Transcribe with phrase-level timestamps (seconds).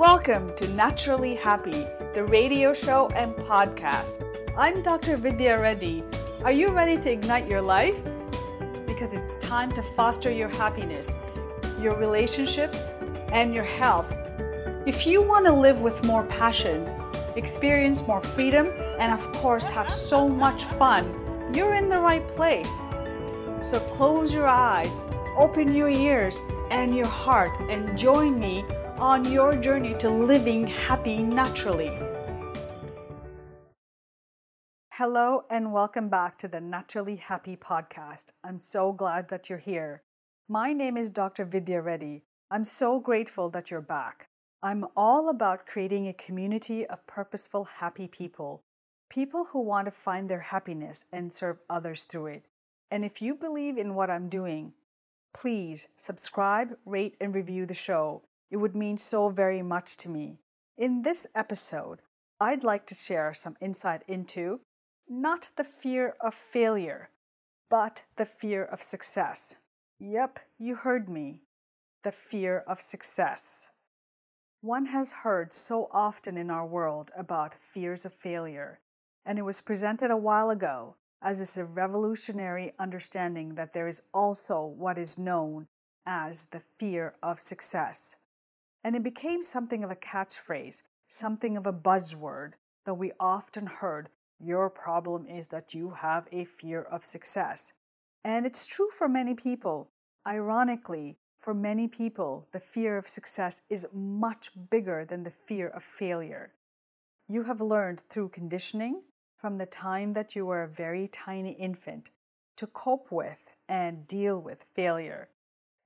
[0.00, 4.24] Welcome to Naturally Happy, the radio show and podcast.
[4.56, 5.18] I'm Dr.
[5.18, 6.02] Vidya Reddy.
[6.42, 8.00] Are you ready to ignite your life?
[8.86, 11.18] Because it's time to foster your happiness,
[11.78, 12.80] your relationships,
[13.30, 14.10] and your health.
[14.86, 16.88] If you want to live with more passion,
[17.36, 21.12] experience more freedom, and of course have so much fun,
[21.52, 22.78] you're in the right place.
[23.60, 24.98] So close your eyes,
[25.36, 26.40] open your ears
[26.70, 28.64] and your heart, and join me
[29.00, 31.90] on your journey to living happy naturally.
[34.92, 38.26] Hello, and welcome back to the Naturally Happy podcast.
[38.44, 40.02] I'm so glad that you're here.
[40.50, 41.46] My name is Dr.
[41.46, 42.24] Vidya Reddy.
[42.50, 44.28] I'm so grateful that you're back.
[44.62, 48.64] I'm all about creating a community of purposeful, happy people.
[49.08, 52.44] People who want to find their happiness and serve others through it.
[52.90, 54.74] And if you believe in what I'm doing,
[55.32, 58.24] please subscribe, rate, and review the show.
[58.50, 60.40] It would mean so very much to me.
[60.76, 62.00] In this episode,
[62.40, 64.60] I'd like to share some insight into
[65.08, 67.10] not the fear of failure,
[67.68, 69.56] but the fear of success.
[69.98, 71.42] Yep, you heard me.
[72.02, 73.70] The fear of success.
[74.62, 78.80] One has heard so often in our world about fears of failure,
[79.24, 84.04] and it was presented a while ago as this a revolutionary understanding that there is
[84.14, 85.66] also what is known
[86.06, 88.16] as the fear of success.
[88.82, 92.52] And it became something of a catchphrase, something of a buzzword
[92.86, 94.08] that we often heard
[94.42, 97.74] your problem is that you have a fear of success.
[98.24, 99.90] And it's true for many people.
[100.26, 105.82] Ironically, for many people, the fear of success is much bigger than the fear of
[105.82, 106.52] failure.
[107.28, 109.02] You have learned through conditioning
[109.36, 112.10] from the time that you were a very tiny infant
[112.56, 115.28] to cope with and deal with failure.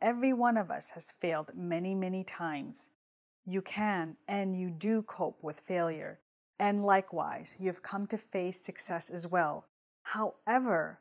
[0.00, 2.90] Every one of us has failed many, many times.
[3.46, 6.20] You can and you do cope with failure.
[6.58, 9.66] And likewise, you have come to face success as well.
[10.02, 11.00] However,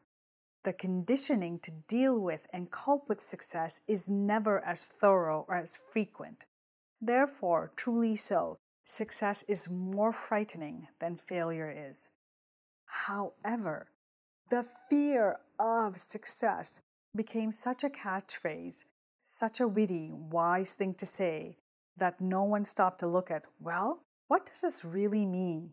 [0.64, 5.78] the conditioning to deal with and cope with success is never as thorough or as
[5.78, 6.46] frequent.
[7.02, 12.08] Therefore, truly so, success is more frightening than failure is.
[12.86, 13.88] However,
[14.50, 16.82] the fear of success
[17.16, 18.86] became such a catchphrase
[19.24, 21.58] such a witty, wise thing to say
[21.98, 25.72] that no one stopped to look at, well, what does this really mean?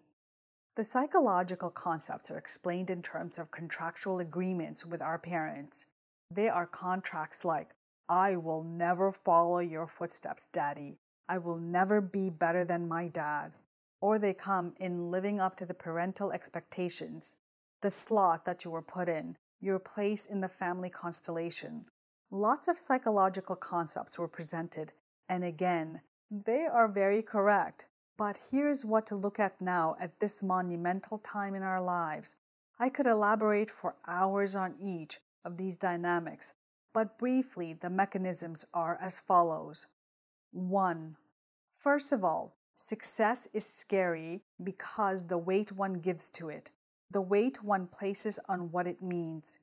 [0.76, 5.86] The psychological concepts are explained in terms of contractual agreements with our parents.
[6.30, 7.70] They are contracts like,
[8.08, 10.98] I will never follow your footsteps, Daddy.
[11.28, 13.52] I will never be better than my dad.
[14.00, 17.36] Or they come in living up to the parental expectations,
[17.82, 21.86] the slot that you were put in, your place in the family constellation,
[22.32, 24.92] Lots of psychological concepts were presented,
[25.28, 27.86] and again, they are very correct.
[28.16, 32.36] But here's what to look at now at this monumental time in our lives.
[32.78, 36.54] I could elaborate for hours on each of these dynamics,
[36.94, 39.86] but briefly, the mechanisms are as follows
[40.52, 41.16] 1.
[41.76, 46.70] First of all, success is scary because the weight one gives to it,
[47.10, 49.58] the weight one places on what it means.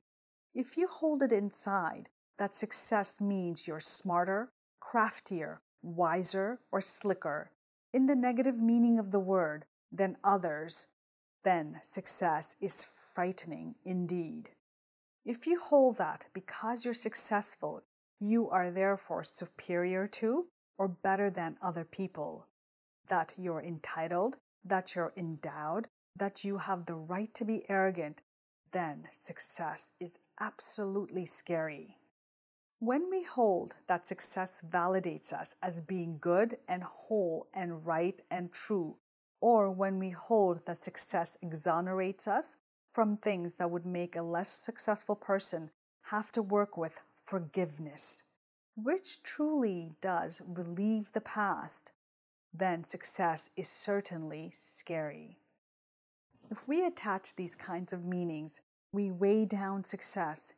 [0.54, 4.50] If you hold it inside, that success means you're smarter,
[4.80, 7.50] craftier, wiser, or slicker,
[7.92, 10.88] in the negative meaning of the word, than others,
[11.44, 14.50] then success is frightening indeed.
[15.24, 17.82] If you hold that because you're successful,
[18.20, 22.46] you are therefore superior to or better than other people,
[23.08, 28.20] that you're entitled, that you're endowed, that you have the right to be arrogant,
[28.72, 31.96] then success is absolutely scary.
[32.80, 38.52] When we hold that success validates us as being good and whole and right and
[38.52, 38.96] true,
[39.40, 42.56] or when we hold that success exonerates us
[42.92, 45.70] from things that would make a less successful person
[46.10, 48.24] have to work with forgiveness,
[48.76, 51.92] which truly does relieve the past,
[52.52, 55.38] then success is certainly scary.
[56.50, 58.62] If we attach these kinds of meanings,
[58.92, 60.54] we weigh down success.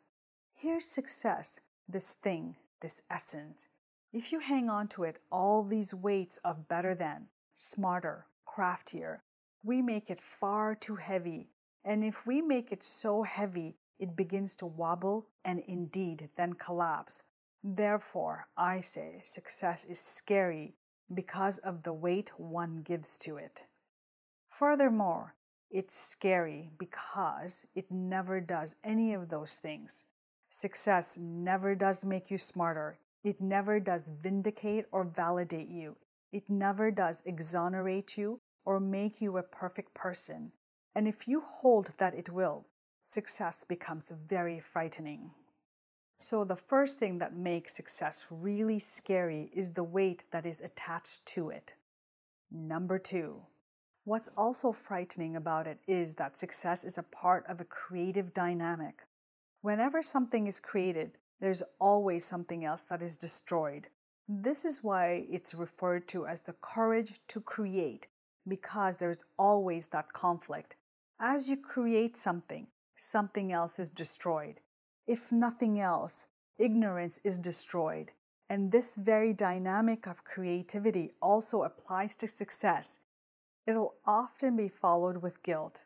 [0.55, 3.69] Here's success this thing, this essence,
[4.13, 9.23] if you hang on to it, all these weights of better than, smarter, craftier,
[9.63, 11.51] we make it far too heavy.
[11.85, 17.25] And if we make it so heavy, it begins to wobble and indeed then collapse.
[17.63, 20.75] Therefore, I say success is scary
[21.13, 23.65] because of the weight one gives to it.
[24.49, 25.35] Furthermore,
[25.71, 30.07] it's scary because it never does any of those things.
[30.49, 32.99] Success never does make you smarter.
[33.23, 35.97] It never does vindicate or validate you.
[36.33, 40.53] It never does exonerate you or make you a perfect person.
[40.95, 42.67] And if you hold that it will,
[43.03, 45.31] success becomes very frightening.
[46.19, 51.25] So, the first thing that makes success really scary is the weight that is attached
[51.27, 51.75] to it.
[52.51, 53.43] Number two,
[54.05, 59.07] what's also frightening about it is that success is a part of a creative dynamic.
[59.63, 63.89] Whenever something is created, there's always something else that is destroyed.
[64.29, 68.07] This is why it's referred to as the courage to create,
[68.47, 70.77] because there's always that conflict.
[71.19, 74.61] As you create something, something else is destroyed.
[75.07, 78.13] If nothing else, ignorance is destroyed.
[78.49, 83.05] And this very dynamic of creativity also applies to success.
[83.67, 85.81] It'll often be followed with guilt.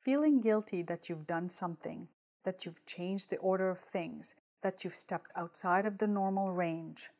[0.00, 2.08] Feeling guilty that you've done something,
[2.44, 7.10] that you've changed the order of things, that you've stepped outside of the normal range.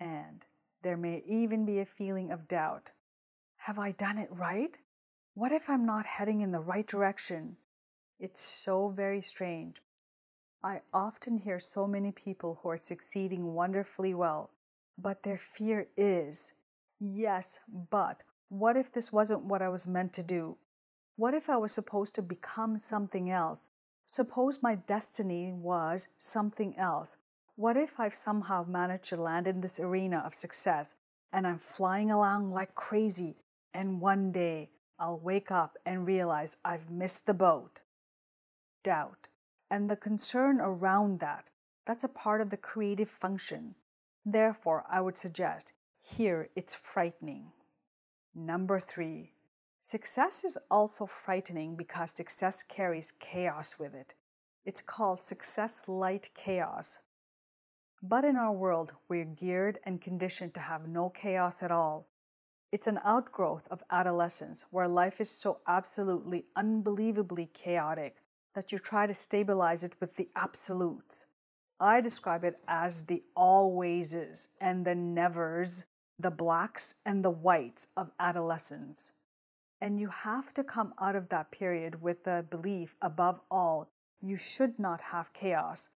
[0.00, 0.44] And
[0.82, 2.90] there may even be a feeling of doubt.
[3.58, 4.78] Have I done it right?
[5.34, 7.56] What if I'm not heading in the right direction?
[8.18, 9.82] It's so very strange.
[10.62, 14.50] I often hear so many people who are succeeding wonderfully well,
[14.98, 16.54] but their fear is
[16.98, 20.56] yes, but what if this wasn't what I was meant to do?
[21.16, 23.70] What if I was supposed to become something else?
[24.06, 27.16] Suppose my destiny was something else.
[27.56, 30.94] What if I've somehow managed to land in this arena of success
[31.32, 33.36] and I'm flying along like crazy,
[33.74, 37.80] and one day I'll wake up and realize I've missed the boat?
[38.84, 39.26] Doubt
[39.70, 41.50] and the concern around that,
[41.86, 43.74] that's a part of the creative function.
[44.24, 47.52] Therefore, I would suggest here it's frightening.
[48.38, 49.32] Number three,
[49.80, 54.14] Success is also frightening because success carries chaos with it.
[54.64, 56.98] It's called success light chaos.
[58.02, 62.08] But in our world, we're geared and conditioned to have no chaos at all.
[62.72, 68.16] It's an outgrowth of adolescence where life is so absolutely, unbelievably chaotic
[68.54, 71.26] that you try to stabilize it with the absolutes.
[71.78, 75.86] I describe it as the alwayses and the nevers,
[76.18, 79.12] the blacks and the whites of adolescence.
[79.80, 83.90] And you have to come out of that period with the belief, above all,
[84.22, 85.90] you should not have chaos.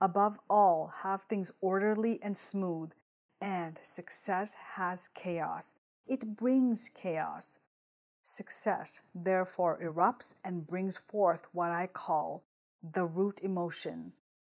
[0.00, 2.92] Above all, have things orderly and smooth.
[3.40, 5.74] And success has chaos.
[6.06, 7.58] It brings chaos.
[8.22, 12.44] Success, therefore, erupts and brings forth what I call
[12.82, 14.12] the root emotion.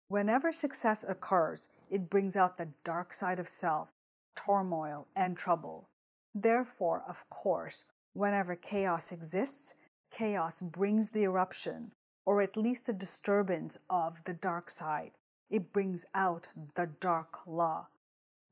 [0.08, 3.90] Whenever success occurs, it brings out the dark side of self,
[4.36, 5.90] turmoil, and trouble.
[6.34, 7.86] Therefore, of course,
[8.16, 9.76] Whenever chaos exists,
[10.10, 11.92] chaos brings the eruption,
[12.26, 15.12] or at least the disturbance of the dark side.
[15.50, 17.90] It brings out the dark law,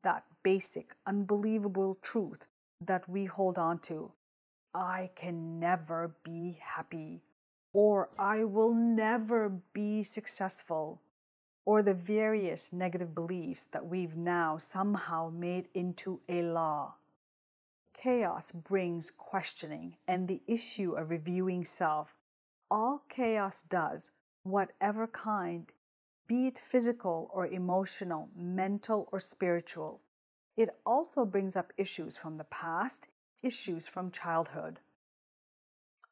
[0.03, 2.47] that basic, unbelievable truth
[2.81, 4.12] that we hold on to.
[4.75, 7.21] I can never be happy,
[7.71, 11.01] or I will never be successful,
[11.65, 16.95] or the various negative beliefs that we've now somehow made into a law.
[17.94, 22.15] Chaos brings questioning and the issue of reviewing self.
[22.69, 24.12] All chaos does,
[24.44, 25.71] whatever kind,
[26.27, 30.01] be it physical or emotional, mental or spiritual,
[30.56, 33.08] it also brings up issues from the past,
[33.41, 34.79] issues from childhood.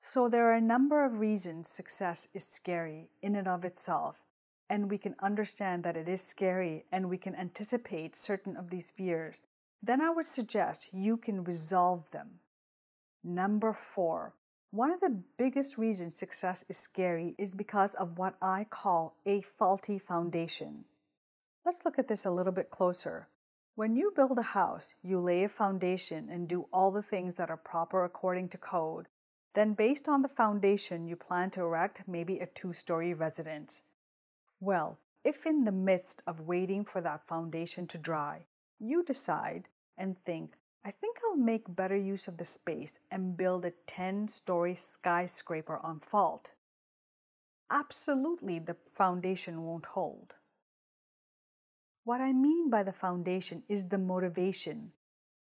[0.01, 4.21] So, there are a number of reasons success is scary in and of itself,
[4.71, 8.89] and we can understand that it is scary and we can anticipate certain of these
[8.89, 9.43] fears
[9.83, 12.39] then I would suggest you can resolve them.
[13.23, 14.35] Number four,
[14.69, 19.41] one of the biggest reasons success is scary is because of what I call a
[19.41, 20.85] faulty foundation.
[21.65, 23.27] Let's look at this a little bit closer.
[23.75, 27.49] When you build a house, you lay a foundation and do all the things that
[27.49, 29.07] are proper according to code.
[29.53, 33.81] Then, based on the foundation, you plan to erect maybe a two story residence.
[34.61, 38.45] Well, if in the midst of waiting for that foundation to dry,
[38.79, 40.53] you decide and think,
[40.85, 45.79] I think I'll make better use of the space and build a 10 story skyscraper
[45.79, 46.51] on fault.
[47.71, 50.35] Absolutely, the foundation won't hold.
[52.03, 54.91] What I mean by the foundation is the motivation.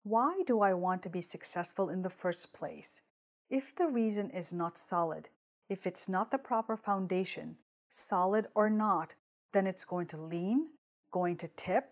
[0.03, 3.01] Why do I want to be successful in the first place?
[3.49, 5.29] If the reason is not solid,
[5.69, 7.57] if it's not the proper foundation,
[7.95, 9.15] solid or not,
[9.53, 10.67] then it's going to lean,
[11.11, 11.91] going to tip,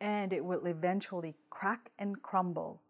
[0.00, 2.82] and it will eventually crack and crumble,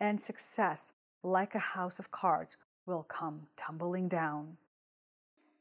[0.00, 2.56] and success, like a house of cards,
[2.86, 4.56] will come tumbling down.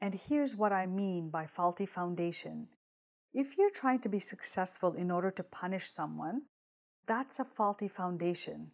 [0.01, 2.67] And here's what I mean by faulty foundation.
[3.33, 6.43] If you're trying to be successful in order to punish someone,
[7.05, 8.71] that's a faulty foundation.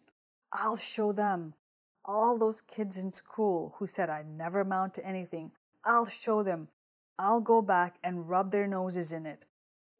[0.52, 1.54] I'll show them.
[2.04, 5.52] All those kids in school who said I'd never amount to anything,
[5.84, 6.68] I'll show them.
[7.22, 9.44] I'll go back and rub their noses in it.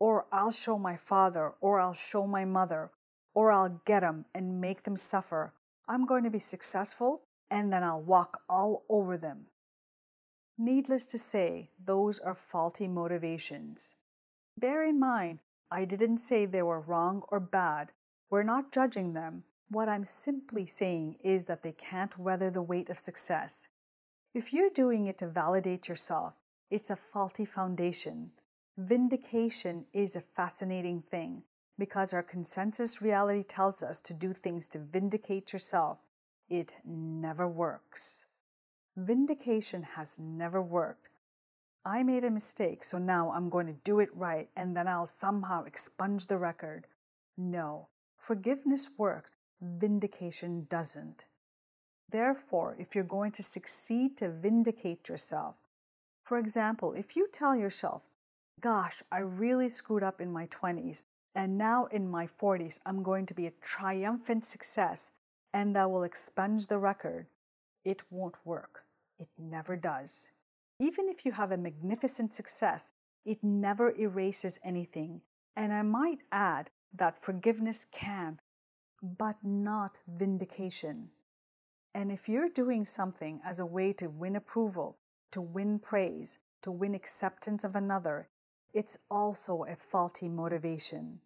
[0.00, 2.90] Or I'll show my father, or I'll show my mother,
[3.32, 5.52] or I'll get them and make them suffer.
[5.88, 9.46] I'm going to be successful, and then I'll walk all over them.
[10.58, 13.94] Needless to say, those are faulty motivations.
[14.58, 15.38] Bear in mind,
[15.70, 17.92] I didn't say they were wrong or bad.
[18.30, 19.44] We're not judging them.
[19.68, 23.68] What I'm simply saying is that they can't weather the weight of success.
[24.34, 26.34] If you're doing it to validate yourself,
[26.72, 28.30] it's a faulty foundation.
[28.78, 31.42] Vindication is a fascinating thing
[31.78, 35.98] because our consensus reality tells us to do things to vindicate yourself.
[36.48, 38.24] It never works.
[38.96, 41.10] Vindication has never worked.
[41.84, 45.06] I made a mistake, so now I'm going to do it right and then I'll
[45.06, 46.86] somehow expunge the record.
[47.36, 51.26] No, forgiveness works, vindication doesn't.
[52.08, 55.56] Therefore, if you're going to succeed to vindicate yourself,
[56.32, 58.00] for example, if you tell yourself,
[58.58, 63.26] Gosh, I really screwed up in my 20s, and now in my 40s, I'm going
[63.26, 65.12] to be a triumphant success,
[65.52, 67.26] and that will expunge the record,
[67.84, 68.84] it won't work.
[69.18, 70.30] It never does.
[70.80, 72.92] Even if you have a magnificent success,
[73.26, 75.20] it never erases anything.
[75.54, 78.40] And I might add that forgiveness can,
[79.02, 81.10] but not vindication.
[81.94, 84.96] And if you're doing something as a way to win approval,
[85.32, 88.28] to win praise, to win acceptance of another,
[88.72, 91.20] it's also a faulty motivation.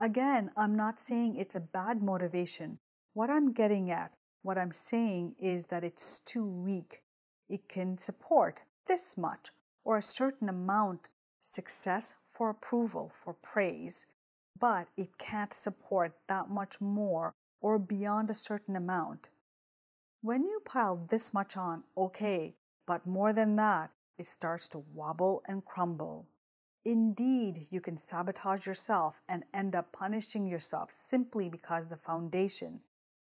[0.00, 2.78] Again, I'm not saying it's a bad motivation.
[3.14, 7.02] What I'm getting at, what I'm saying is that it's too weak.
[7.48, 9.50] It can support this much
[9.84, 11.08] or a certain amount
[11.40, 14.06] success for approval, for praise,
[14.58, 19.30] but it can't support that much more or beyond a certain amount.
[20.20, 22.54] When you pile this much on, okay,
[22.88, 26.26] but more than that, it starts to wobble and crumble.
[26.86, 32.80] Indeed, you can sabotage yourself and end up punishing yourself simply because the foundation,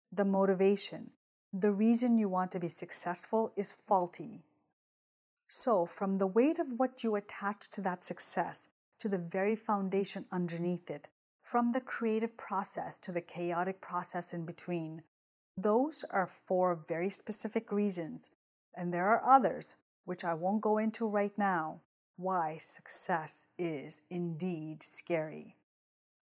[0.09, 1.12] the motivation,
[1.51, 4.45] the reason you want to be successful is faulty.
[5.50, 8.69] So, from the weight of what you attach to that success
[9.00, 11.09] to the very foundation underneath it,
[11.43, 15.03] from the creative process to the chaotic process in between,
[15.57, 18.31] those are four very specific reasons,
[18.77, 21.81] and there are others, which I won't go into right now,
[22.15, 25.55] why success is indeed scary.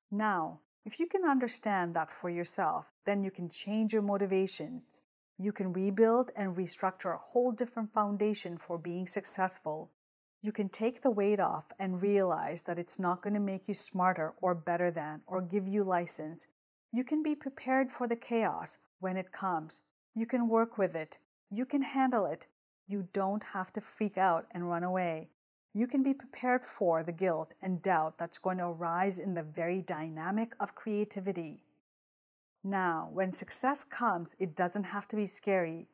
[0.10, 5.02] Now, if you can understand that for yourself, then you can change your motivations.
[5.38, 9.92] You can rebuild and restructure a whole different foundation for being successful.
[10.42, 13.74] You can take the weight off and realize that it's not going to make you
[13.74, 16.48] smarter or better than or give you license.
[16.94, 19.82] You can be prepared for the chaos when it comes.
[20.14, 21.18] You can work with it.
[21.50, 22.48] You can handle it.
[22.88, 25.30] You don't have to freak out and run away
[25.76, 29.44] you can be prepared for the guilt and doubt that's going to arise in the
[29.44, 31.66] very dynamic of creativity.
[32.64, 35.90] Now, when success comes, it doesn't have to be scary.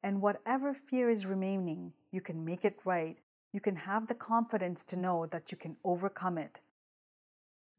[0.00, 3.18] And whatever fear is remaining, you can make it right.
[3.52, 6.60] You can have the confidence to know that you can overcome it.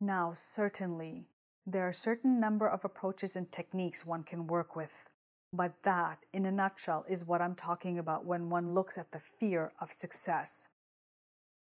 [0.01, 1.27] Now, certainly,
[1.65, 5.09] there are a certain number of approaches and techniques one can work with.
[5.53, 9.19] But that, in a nutshell, is what I'm talking about when one looks at the
[9.19, 10.67] fear of success.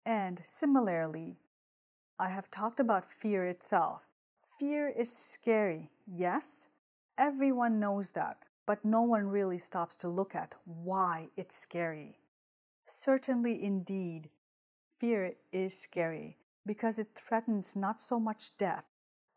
[0.04, 1.38] And similarly,
[2.18, 4.02] I have talked about fear itself.
[4.58, 6.68] Fear is scary, yes,
[7.16, 12.18] everyone knows that, but no one really stops to look at why it's scary.
[12.86, 14.30] Certainly, indeed,
[14.98, 18.84] fear is scary because it threatens not so much death,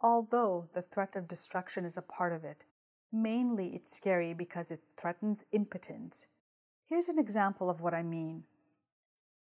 [0.02, 2.66] although the threat of destruction is a part of it.
[3.15, 6.29] Mainly, it's scary because it threatens impotence.
[6.89, 8.46] Here's an example of what I mean.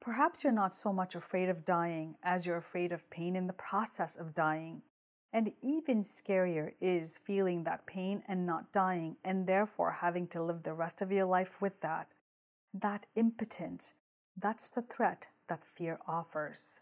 [0.01, 3.53] Perhaps you're not so much afraid of dying as you're afraid of pain in the
[3.53, 4.81] process of dying.
[5.31, 10.63] And even scarier is feeling that pain and not dying, and therefore having to live
[10.63, 12.09] the rest of your life with that.
[12.73, 13.93] That impotence,
[14.35, 16.81] that's the threat that fear offers.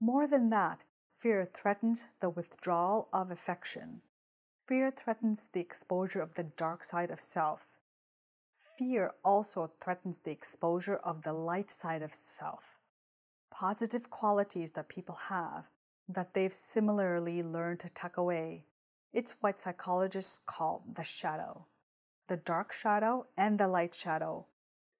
[0.00, 0.80] More than that,
[1.16, 4.00] fear threatens the withdrawal of affection.
[4.66, 7.66] Fear threatens the exposure of the dark side of self.
[8.78, 12.78] Fear also threatens the exposure of the light side of self,
[13.50, 15.64] positive qualities that people have
[16.08, 18.64] that they've similarly learned to tuck away.
[19.12, 21.66] It's what psychologists call the shadow.
[22.28, 24.46] The dark shadow and the light shadow.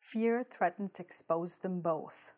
[0.00, 2.32] Fear threatens to expose them both.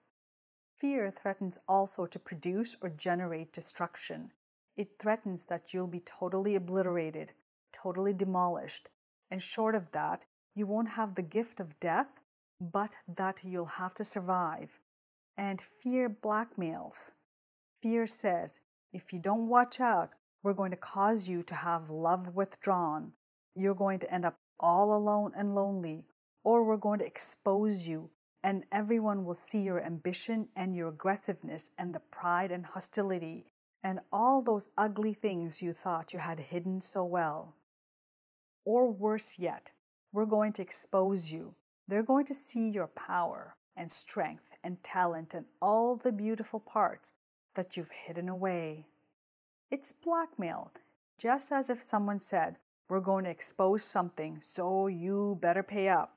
[0.78, 4.32] Fear threatens also to produce or generate destruction.
[4.76, 7.32] It threatens that you'll be totally obliterated,
[7.72, 8.88] totally demolished,
[9.30, 12.06] And short of that, you won't have the gift of death,
[12.60, 14.78] but that you'll have to survive.
[15.36, 17.12] And fear blackmails.
[17.82, 18.60] Fear says,
[18.92, 20.10] if you don't watch out,
[20.42, 23.12] we're going to cause you to have love withdrawn.
[23.56, 26.04] You're going to end up all alone and lonely,
[26.44, 28.10] or we're going to expose you,
[28.42, 33.46] and everyone will see your ambition and your aggressiveness and the pride and hostility
[33.84, 37.54] and all those ugly things you thought you had hidden so well.
[38.64, 39.72] Or worse yet,
[40.10, 41.54] we're going to expose you.
[41.86, 47.12] They're going to see your power and strength and talent and all the beautiful parts
[47.54, 48.86] that you've hidden away.
[49.70, 50.72] It's blackmail,
[51.18, 52.56] just as if someone said,
[52.88, 56.16] We're going to expose something, so you better pay up.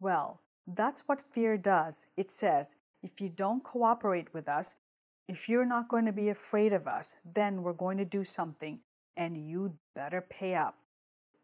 [0.00, 2.06] Well, that's what fear does.
[2.16, 4.76] It says, If you don't cooperate with us,
[5.26, 8.80] if you're not going to be afraid of us, then we're going to do something,
[9.16, 10.76] and you'd better pay up.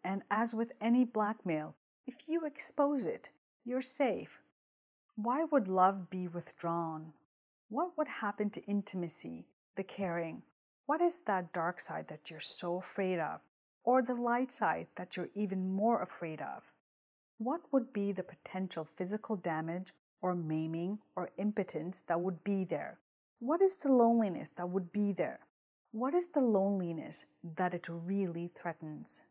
[0.04, 1.74] And as with any blackmail,
[2.06, 3.30] if you expose it,
[3.64, 4.42] you're safe.
[5.16, 7.14] Why would love be withdrawn?
[7.70, 9.46] What would happen to intimacy,
[9.76, 10.42] the caring?
[10.84, 13.40] What is that dark side that you're so afraid of?
[13.82, 16.64] Or the light side that you're even more afraid of?
[17.38, 22.98] What would be the potential physical damage or maiming or impotence that would be there
[23.40, 25.40] what is the loneliness that would be there?
[25.92, 27.24] What is the loneliness
[27.56, 29.22] that it really threatens?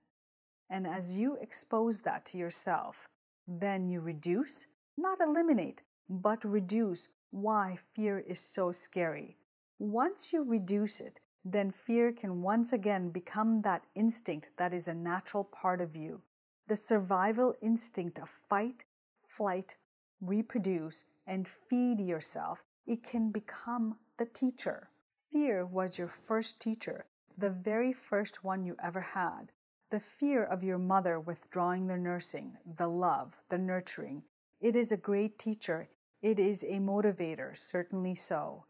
[0.67, 3.07] And as you expose that to yourself,
[3.47, 4.65] then you reduce,
[4.97, 9.37] not eliminate, but reduce why fear is so scary.
[9.77, 14.93] Once you reduce it, then fear can once again become that instinct that is a
[14.93, 16.21] natural part of you.
[16.67, 18.85] The survival instinct of fight,
[19.23, 19.75] flight,
[20.19, 24.89] reproduce, and feed yourself it can become the teacher.
[25.31, 27.05] Fear was your first teacher,
[27.37, 29.51] the very first one you ever had.
[29.91, 34.23] The fear of your mother withdrawing the nursing, the love, the nurturing.
[34.59, 35.89] It is a great teacher.
[36.23, 38.65] It is a motivator, certainly so.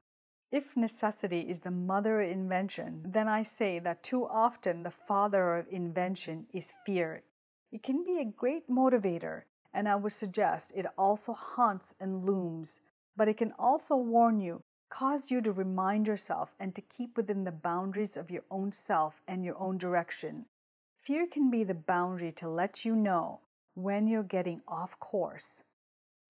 [0.51, 5.55] If necessity is the mother of invention, then I say that too often the father
[5.55, 7.23] of invention is fear.
[7.71, 12.82] It can be a great motivator, and I would suggest it also haunts and looms
[13.19, 17.43] but it can also warn you, cause you to remind yourself and to keep within
[17.43, 20.45] the boundaries of your own self and your own direction.
[21.03, 23.41] Fear can be the boundary to let you know
[23.73, 25.63] when you're getting off course.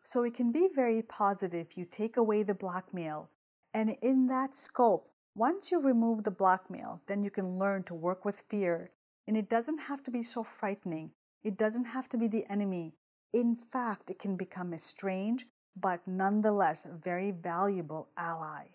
[0.03, 3.29] So it can be very positive if you take away the blackmail.
[3.71, 8.25] And in that scope, once you remove the blackmail, then you can learn to work
[8.25, 8.89] with fear.
[9.27, 11.11] And it doesn't have to be so frightening.
[11.43, 12.95] It doesn't have to be the enemy.
[13.31, 15.45] In fact, it can become a strange,
[15.79, 18.65] but nonetheless very valuable ally.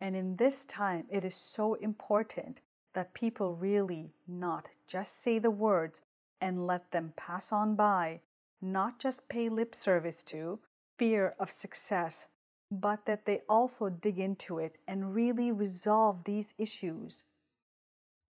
[0.00, 2.60] And in this time, it is so important
[2.94, 6.02] that people really not just say the words
[6.40, 8.20] and let them pass on by,
[8.60, 10.58] not just pay lip service to
[10.98, 12.28] fear of success,
[12.70, 17.24] but that they also dig into it and really resolve these issues.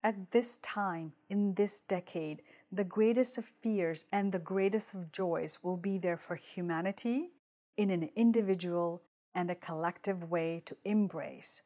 [0.03, 5.63] At this time, in this decade, the greatest of fears and the greatest of joys
[5.63, 7.31] will be there for humanity
[7.77, 9.01] in an individual
[9.33, 11.61] and a collective way to embrace.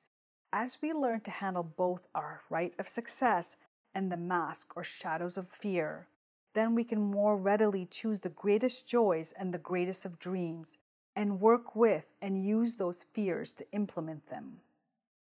[0.52, 3.58] As we learn to handle both our right of success
[3.93, 6.08] and the mask or shadows of fear,
[6.56, 10.78] then we can more readily choose the greatest joys and the greatest of dreams
[11.15, 14.62] and work with and use those fears to implement them.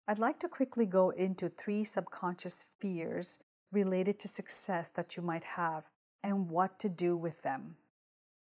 [0.06, 5.44] I'd like to quickly go into three subconscious fears related to success that you might
[5.44, 5.84] have
[6.22, 7.76] and what to do with them.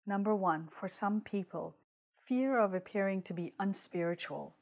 [0.04, 1.76] Number one, for some people,
[2.24, 4.54] fear of appearing to be unspiritual.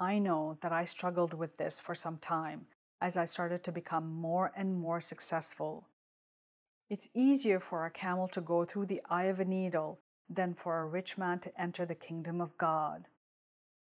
[0.00, 2.66] I know that I struggled with this for some time
[3.00, 5.86] as I started to become more and more successful.
[6.90, 10.80] It's easier for a camel to go through the eye of a needle than for
[10.80, 13.06] a rich man to enter the kingdom of God.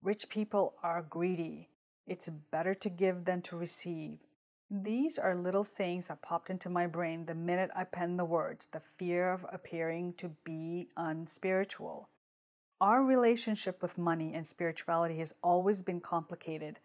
[0.03, 1.71] Rich people are greedy.
[2.07, 4.19] It's better to give than to receive.
[4.71, 8.67] These are little sayings that popped into my brain the minute I penned the words,
[8.67, 12.09] the fear of appearing to be unspiritual.
[12.85, 16.81] Our relationship with money and spirituality has always been complicated.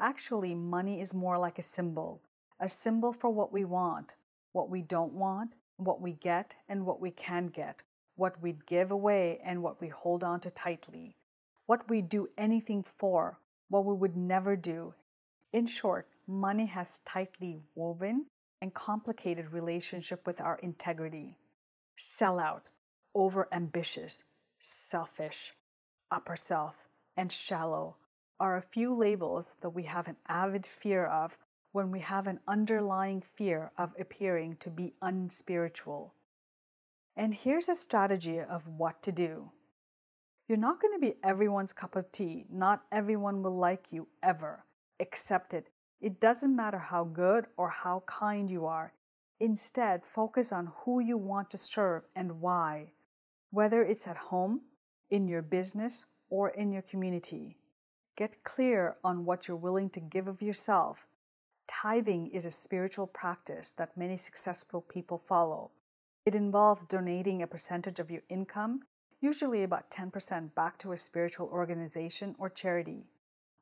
[0.00, 2.22] Actually, money is more like a symbol,
[2.58, 4.14] a symbol for what we want,
[4.52, 7.82] what we don't want, what we get, and what we can get,
[8.16, 11.14] what we'd give away and what we hold on to tightly,
[11.66, 14.94] what we do anything for, what we would never do.
[15.52, 18.24] In short, money has tightly woven
[18.62, 21.36] and complicated relationship with our integrity.
[21.98, 22.62] Sell out,
[23.14, 24.24] over ambitious,
[24.64, 25.52] selfish,
[26.10, 27.96] upper self, and shallow
[28.40, 31.36] are a few labels that we have an avid fear of
[31.72, 36.14] when we have an underlying fear of appearing to be unspiritual.
[37.16, 39.50] And here's a strategy of what to do.
[40.48, 42.44] You're not going to be everyone's cup of tea.
[42.50, 44.64] Not everyone will like you ever.
[45.00, 45.68] Accept it.
[46.00, 48.92] It doesn't matter how good or how kind you are.
[49.40, 52.92] Instead, focus on who you want to serve and why,
[53.54, 54.60] whether it's at home,
[55.10, 57.56] in your business, or in your community.
[58.16, 61.06] Get clear on what you're willing to give of yourself.
[61.68, 65.70] Tithing is a spiritual practice that many successful people follow.
[66.26, 68.80] It involves donating a percentage of your income,
[69.20, 73.06] usually about 10%, back to a spiritual organization or charity.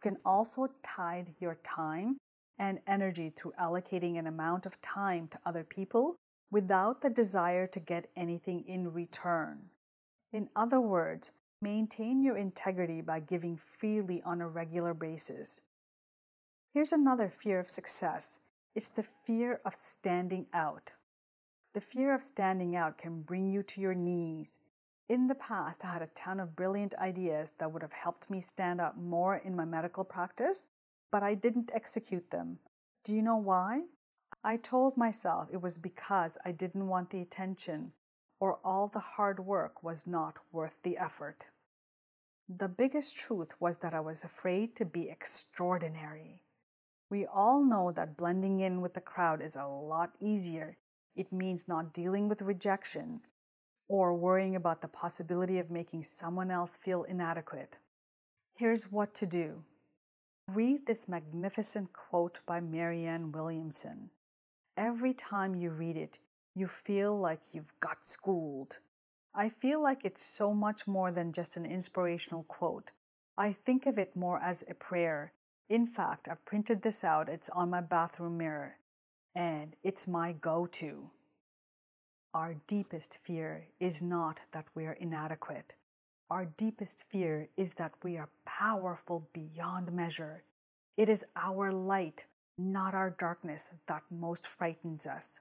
[0.03, 2.17] You can also tithe your time
[2.59, 6.17] and energy through allocating an amount of time to other people
[6.51, 9.69] without the desire to get anything in return.
[10.33, 15.61] In other words, maintain your integrity by giving freely on a regular basis.
[16.73, 18.41] Here's another fear of success
[18.75, 20.93] it's the fear of standing out.
[21.75, 24.61] The fear of standing out can bring you to your knees.
[25.09, 28.41] In the past, I had a ton of brilliant ideas that would have helped me
[28.41, 30.69] stand out more in my medical practice,
[31.11, 32.61] but I didn't execute them.
[33.05, 33.83] Do you know why?
[34.43, 37.93] I told myself it was because I didn't want the attention
[38.43, 41.45] or all the hard work was not worth the effort.
[42.49, 46.41] The biggest truth was that I was afraid to be extraordinary.
[47.09, 50.77] We all know that blending in with the crowd is a lot easier
[51.15, 53.21] it means not dealing with rejection
[53.87, 57.77] or worrying about the possibility of making someone else feel inadequate.
[58.57, 59.63] Here's what to do
[60.49, 64.11] read this magnificent quote by Marianne Williamson.
[64.77, 66.19] Every time you read it,
[66.55, 68.79] you feel like you've got schooled.
[69.35, 72.91] I feel like it's so much more than just an inspirational quote.
[73.39, 75.33] I think of it more as a prayer.
[75.69, 78.77] In fact, I've printed this out, it's on my bathroom mirror
[79.35, 81.11] and it's my go to.
[82.35, 85.75] Our deepest fear is not that we are inadequate.
[86.31, 90.45] Our deepest fear is that we are powerful beyond measure.
[90.97, 92.25] It is our light,
[92.59, 95.41] not our darkness, that most frightens us.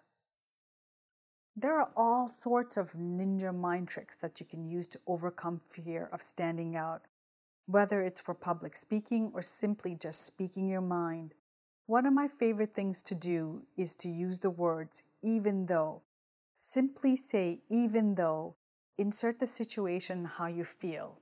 [1.55, 6.09] There are all sorts of ninja mind tricks that you can use to overcome fear
[6.11, 7.03] of standing out,
[7.65, 11.33] whether it's for public speaking or simply just speaking your mind.
[11.85, 16.03] One of my favorite things to do is to use the words even though
[16.63, 18.55] Simply say, even though,
[18.95, 21.17] insert the situation how you feel.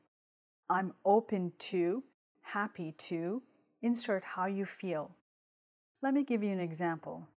[0.70, 2.04] I'm open to,
[2.42, 3.42] happy to,
[3.82, 5.12] insert how you feel.
[6.02, 7.30] Let me give you an example.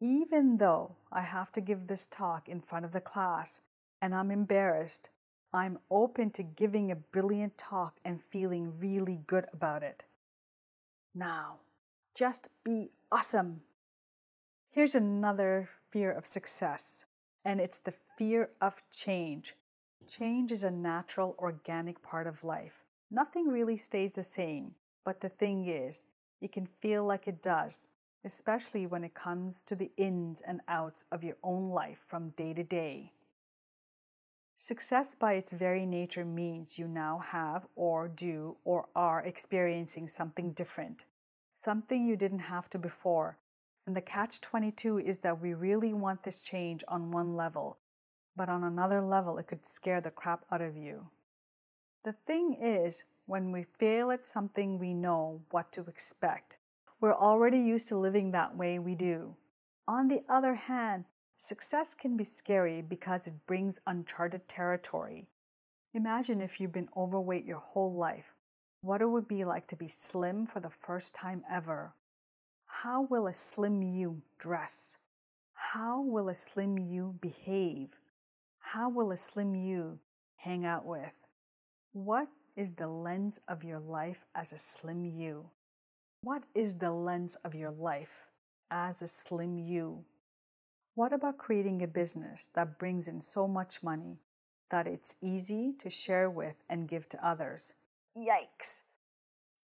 [0.00, 3.62] Even though I have to give this talk in front of the class
[4.00, 5.10] and I'm embarrassed,
[5.52, 10.04] I'm open to giving a brilliant talk and feeling really good about it.
[11.14, 11.56] Now,
[12.14, 13.62] just be awesome.
[14.70, 17.06] Here's another fear of success
[17.44, 19.54] and it's the fear of change.
[20.06, 22.84] Change is a natural, organic part of life.
[23.10, 26.04] Nothing really stays the same, but the thing is,
[26.40, 27.88] it can feel like it does,
[28.28, 32.52] especially when it comes to the ins and outs of your own life from day
[32.52, 33.10] to day.
[34.54, 40.52] Success by its very nature means you now have, or do, or are experiencing something
[40.52, 41.06] different,
[41.54, 43.38] something you didn't have to before,
[43.86, 47.78] and the catch 22 is that we really want this change on one level,
[48.36, 51.06] but on another level, it could scare the crap out of you.
[52.04, 56.57] The thing is, when we fail at something, we know what to expect.
[57.00, 59.36] We're already used to living that way we do.
[59.86, 61.04] On the other hand,
[61.36, 65.28] success can be scary because it brings uncharted territory.
[65.94, 68.34] Imagine if you've been overweight your whole life,
[68.80, 71.94] what it would be like to be slim for the first time ever.
[72.66, 74.96] How will a slim you dress?
[75.54, 77.90] How will a slim you behave?
[78.58, 80.00] How will a slim you
[80.36, 81.14] hang out with?
[81.92, 85.50] What is the lens of your life as a slim you?
[86.22, 88.26] What is the lens of your life
[88.72, 90.04] as a slim you?
[90.96, 94.18] What about creating a business that brings in so much money
[94.68, 97.74] that it's easy to share with and give to others?
[98.16, 98.82] Yikes!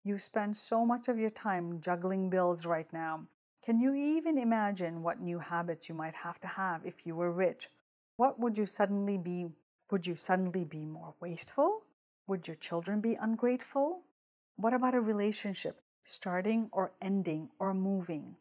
[0.04, 3.26] You spend so much of your time juggling bills right now.
[3.64, 7.32] Can you even imagine what new habits you might have to have if you were
[7.32, 7.66] rich?
[8.16, 9.46] What would you suddenly be?
[9.90, 11.82] Would you suddenly be more wasteful?
[12.28, 14.02] Would your children be ungrateful?
[14.54, 18.36] What about a relationship starting or ending or moving?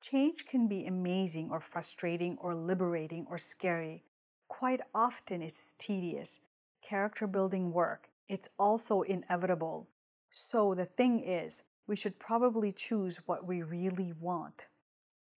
[0.00, 4.04] Change can be amazing or frustrating or liberating or scary.
[4.48, 6.40] Quite often it's tedious,
[6.82, 8.08] character building work.
[8.28, 9.88] It's also inevitable.
[10.30, 14.66] So the thing is, we should probably choose what we really want.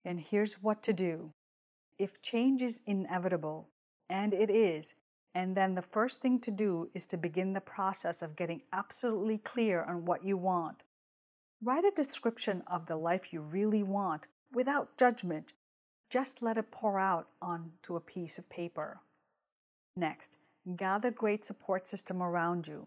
[0.04, 1.32] And here's what to do.
[1.98, 3.68] If change is inevitable,
[4.08, 4.94] and it is,
[5.34, 9.38] and then the first thing to do is to begin the process of getting absolutely
[9.38, 10.82] clear on what you want.
[11.60, 15.54] Write a description of the life you really want without judgment.
[16.08, 19.00] Just let it pour out onto a piece of paper.
[19.96, 20.36] Next,
[20.76, 22.86] gather great support system around you.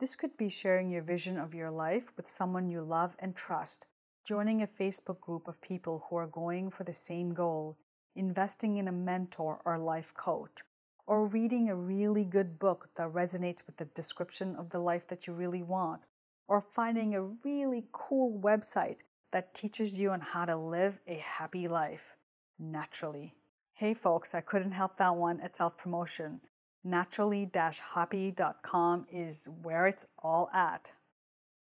[0.00, 3.86] This could be sharing your vision of your life with someone you love and trust,
[4.26, 7.78] joining a Facebook group of people who are going for the same goal,
[8.14, 10.60] investing in a mentor or life coach,
[11.06, 15.26] or reading a really good book that resonates with the description of the life that
[15.26, 16.02] you really want,
[16.50, 18.98] or finding a really cool website
[19.32, 22.16] that teaches you on how to live a happy life
[22.58, 23.36] naturally.
[23.72, 26.40] Hey folks, I couldn't help that one at self promotion.
[26.82, 27.48] Naturally
[27.94, 30.90] happy.com is where it's all at.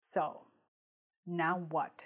[0.00, 0.42] So,
[1.26, 2.04] now what?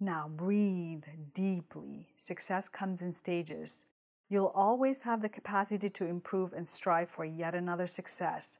[0.00, 2.08] Now breathe deeply.
[2.16, 3.90] Success comes in stages.
[4.28, 8.58] You'll always have the capacity to improve and strive for yet another success.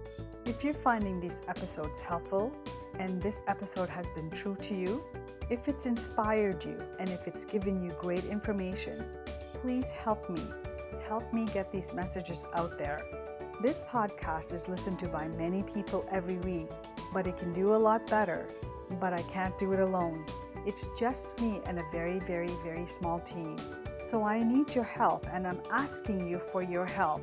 [0.46, 2.52] If you're finding these episodes helpful
[2.98, 5.06] and this episode has been true to you,
[5.52, 9.06] if it's inspired you and if it's given you great information,
[9.54, 10.42] please help me.
[11.08, 13.06] Help me get these messages out there.
[13.62, 16.72] This podcast is listened to by many people every week,
[17.14, 18.48] but it can do a lot better.
[19.00, 20.26] But I can't do it alone.
[20.66, 23.56] It's just me and a very, very, very small team.
[24.12, 27.21] So I need your help and I'm asking you for your help.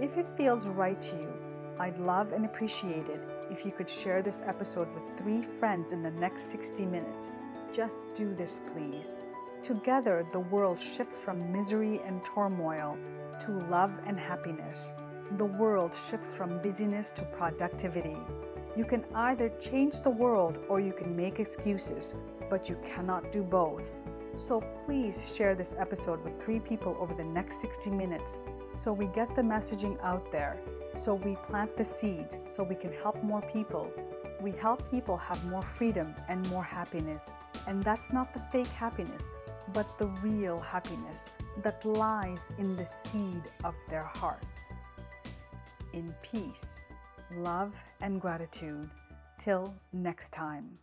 [0.00, 1.30] If it feels right to you,
[1.78, 6.02] I'd love and appreciate it if you could share this episode with three friends in
[6.02, 7.28] the next 60 minutes.
[7.74, 9.16] Just do this, please.
[9.62, 12.96] Together, the world shifts from misery and turmoil
[13.40, 14.94] to love and happiness.
[15.36, 18.16] The world shifts from busyness to productivity.
[18.78, 22.14] You can either change the world or you can make excuses
[22.48, 23.90] but you cannot do both.
[24.36, 28.38] So please share this episode with three people over the next 60 minutes
[28.74, 30.58] so we get the messaging out there,
[30.96, 33.88] so we plant the seeds, so we can help more people.
[34.40, 37.30] We help people have more freedom and more happiness.
[37.68, 39.28] And that's not the fake happiness,
[39.72, 41.30] but the real happiness
[41.62, 44.80] that lies in the seed of their hearts.
[45.92, 46.80] In peace,
[47.36, 48.90] love, and gratitude.
[49.38, 50.78] Till next time.